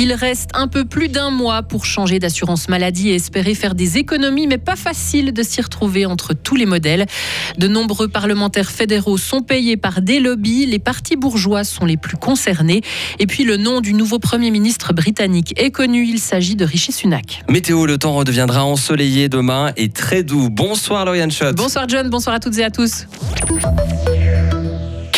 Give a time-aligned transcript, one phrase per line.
[0.00, 3.98] Il reste un peu plus d'un mois pour changer d'assurance maladie et espérer faire des
[3.98, 7.06] économies, mais pas facile de s'y retrouver entre tous les modèles.
[7.58, 10.66] De nombreux parlementaires fédéraux sont payés par des lobbies.
[10.66, 12.82] Les partis bourgeois sont les plus concernés.
[13.18, 16.06] Et puis le nom du nouveau Premier ministre britannique est connu.
[16.06, 17.42] Il s'agit de Rishi Sunak.
[17.48, 20.48] Météo, le temps redeviendra ensoleillé demain et très doux.
[20.48, 21.56] Bonsoir Lauriane Schott.
[21.56, 23.06] Bonsoir John, bonsoir à toutes et à tous.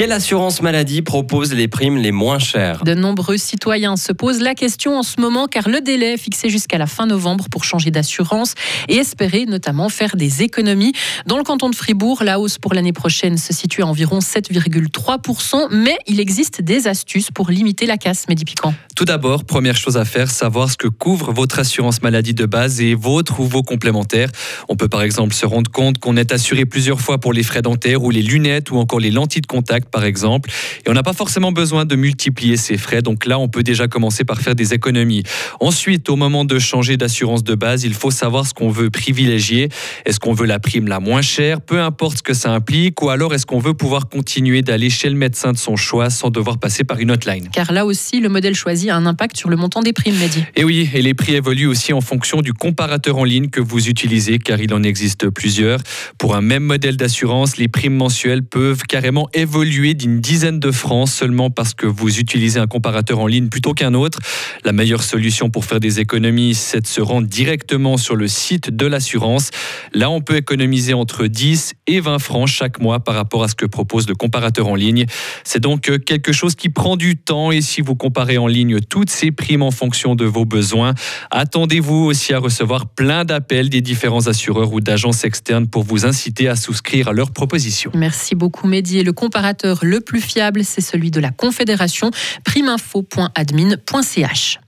[0.00, 4.54] Quelle assurance maladie propose les primes les moins chères De nombreux citoyens se posent la
[4.54, 7.90] question en ce moment car le délai est fixé jusqu'à la fin novembre pour changer
[7.90, 8.54] d'assurance
[8.88, 10.94] et espérer notamment faire des économies.
[11.26, 15.66] Dans le canton de Fribourg, la hausse pour l'année prochaine se situe à environ 7,3%,
[15.70, 18.72] mais il existe des astuces pour limiter la casse, Mehdi Piquant.
[18.96, 22.80] Tout d'abord, première chose à faire, savoir ce que couvre votre assurance maladie de base
[22.80, 24.30] et votre ou vos complémentaires.
[24.70, 27.60] On peut par exemple se rendre compte qu'on est assuré plusieurs fois pour les frais
[27.60, 30.50] dentaires ou les lunettes ou encore les lentilles de contact par exemple.
[30.86, 33.02] Et on n'a pas forcément besoin de multiplier ces frais.
[33.02, 35.22] Donc là, on peut déjà commencer par faire des économies.
[35.60, 39.68] Ensuite, au moment de changer d'assurance de base, il faut savoir ce qu'on veut privilégier.
[40.06, 43.10] Est-ce qu'on veut la prime la moins chère, peu importe ce que ça implique, ou
[43.10, 46.58] alors est-ce qu'on veut pouvoir continuer d'aller chez le médecin de son choix sans devoir
[46.58, 47.48] passer par une hotline?
[47.52, 50.44] Car là aussi, le modèle choisi a un impact sur le montant des primes, Mehdi.
[50.56, 53.88] Et oui, et les prix évoluent aussi en fonction du comparateur en ligne que vous
[53.88, 55.80] utilisez, car il en existe plusieurs.
[56.18, 61.08] Pour un même modèle d'assurance, les primes mensuelles peuvent carrément évoluer d'une dizaine de francs
[61.08, 64.18] seulement parce que vous utilisez un comparateur en ligne plutôt qu'un autre.
[64.64, 68.70] La meilleure solution pour faire des économies, c'est de se rendre directement sur le site
[68.70, 69.50] de l'assurance.
[69.94, 73.54] Là, on peut économiser entre 10 et 20 francs chaque mois par rapport à ce
[73.54, 75.06] que propose le comparateur en ligne.
[75.44, 78.80] C'est donc euh, quelque chose qui prend du temps et si vous comparez en ligne
[78.80, 80.94] toutes ces primes en fonction de vos besoins,
[81.30, 86.48] attendez-vous aussi à recevoir plein d'appels des différents assureurs ou d'agences externes pour vous inciter
[86.48, 87.92] à souscrire à leurs propositions.
[87.94, 88.98] Merci beaucoup Mehdi.
[88.98, 92.10] Et le comparateur le plus fiable, c'est celui de la Confédération,
[92.44, 94.60] primeinfo.admin.ch.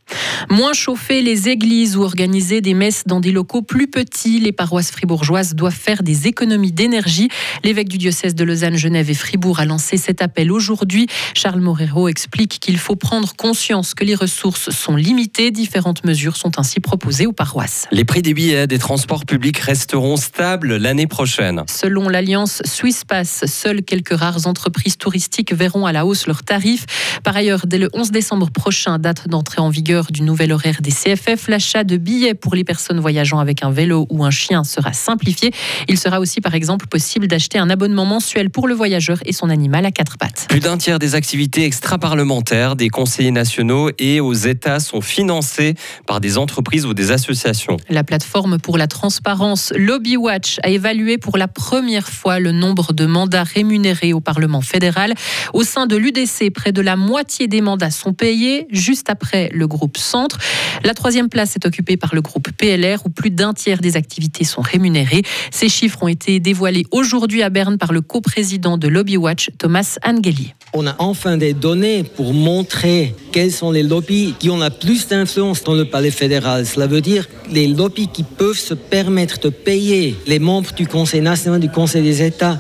[0.50, 4.90] Moins chauffer les églises ou organiser des messes dans des locaux plus petits, les paroisses
[4.90, 7.28] fribourgeoises doivent faire des économies d'énergie.
[7.64, 11.06] L'évêque du diocèse de Lausanne, Genève et Fribourg a lancé cet appel aujourd'hui.
[11.34, 15.50] Charles Morero explique qu'il faut prendre conscience que les ressources sont limitées.
[15.50, 17.86] Différentes mesures sont ainsi proposées aux paroisses.
[17.90, 21.62] Les prix des billets des transports publics resteront stables l'année prochaine.
[21.68, 26.86] Selon l'alliance Swisspass, seules quelques rares entreprises touristiques verront à la hausse leurs tarifs.
[27.22, 30.90] Par ailleurs, dès le 11 décembre prochain, date d'entrée en vigueur du nouvel horaire des
[30.90, 34.92] CFF, l'achat de billets pour les personnes voyageant avec un vélo ou un chien sera
[34.92, 35.52] simplifié.
[35.88, 39.50] Il sera aussi par exemple possible d'acheter un abonnement mensuel pour le voyageur et son
[39.50, 40.46] animal à quatre pattes.
[40.48, 45.74] Plus d'un tiers des activités extra-parlementaires des conseillers nationaux et aux États sont financées
[46.06, 47.76] par des entreprises ou des associations.
[47.88, 52.92] La plateforme pour la transparence Lobby Watch a évalué pour la première fois le nombre
[52.92, 55.14] de mandats rémunérés au Parlement fédéral.
[55.52, 59.66] Au sein de l'UDC, près de la moitié des mandats sont payés, juste après le
[59.98, 60.38] Centre.
[60.84, 64.44] La troisième place est occupée par le groupe PLR, où plus d'un tiers des activités
[64.44, 65.22] sont rémunérées.
[65.50, 69.98] Ces chiffres ont été dévoilés aujourd'hui à Berne par le coprésident de Lobby Watch, Thomas
[70.04, 70.54] Angeli.
[70.74, 75.06] On a enfin des données pour montrer quels sont les lobbies qui ont la plus
[75.08, 76.66] d'influence dans le palais fédéral.
[76.66, 81.20] Cela veut dire les lobbies qui peuvent se permettre de payer les membres du Conseil
[81.20, 82.58] national, du Conseil des États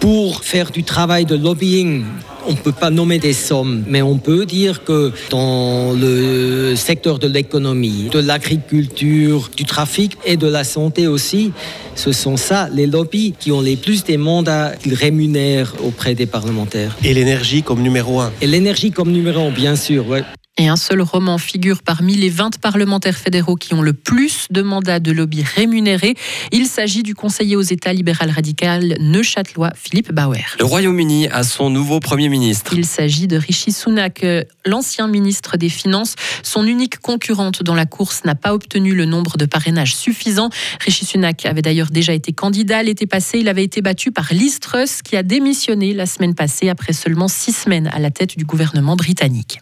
[0.00, 2.04] pour faire du travail de lobbying
[2.46, 7.18] on ne peut pas nommer des sommes, mais on peut dire que dans le secteur
[7.18, 11.52] de l'économie, de l'agriculture, du trafic et de la santé aussi,
[11.94, 16.26] ce sont ça les lobbies qui ont les plus des mandats qu'ils rémunèrent auprès des
[16.26, 16.96] parlementaires.
[17.04, 18.32] Et l'énergie comme numéro un.
[18.40, 20.08] Et l'énergie comme numéro un, bien sûr.
[20.08, 20.24] Ouais.
[20.60, 24.60] Et un seul roman figure parmi les 20 parlementaires fédéraux qui ont le plus de
[24.60, 26.16] mandats de lobby rémunérés.
[26.52, 30.44] Il s'agit du conseiller aux États libéral radical neuchâtelois Philippe Bauer.
[30.58, 32.74] Le Royaume-Uni a son nouveau Premier ministre.
[32.76, 34.22] Il s'agit de Rishi Sunak,
[34.66, 36.14] l'ancien ministre des Finances.
[36.42, 40.50] Son unique concurrente dans la course n'a pas obtenu le nombre de parrainages suffisant.
[40.84, 43.38] Rishi Sunak avait d'ailleurs déjà été candidat l'été passé.
[43.38, 47.28] Il avait été battu par Liz Truss qui a démissionné la semaine passée après seulement
[47.28, 49.58] six semaines à la tête du gouvernement britannique.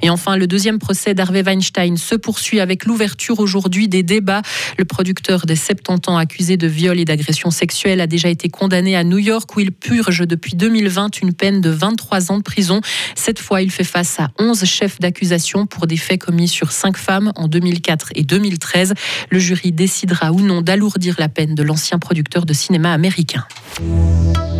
[0.00, 4.42] Et enfin, le deuxième procès d'Harvey Weinstein se poursuit avec l'ouverture aujourd'hui des débats.
[4.78, 8.96] Le producteur des 70 ans accusé de viol et d'agression sexuelle a déjà été condamné
[8.96, 12.80] à New York où il purge depuis 2020 une peine de 23 ans de prison.
[13.14, 16.96] Cette fois, il fait face à 11 chefs d'accusation pour des faits commis sur 5
[16.96, 18.94] femmes en 2004 et 2013.
[19.30, 23.44] Le jury décidera ou non d'alourdir la peine de l'ancien producteur de cinéma américain.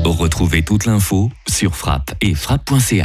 [0.05, 2.97] Retrouvez toute l'info sur frappe et frappe.ca